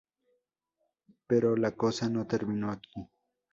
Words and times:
Pero 1.27 1.55
la 1.55 1.73
cosa 1.75 2.09
no 2.09 2.25
terminó 2.25 2.71
aquí. 2.71 3.07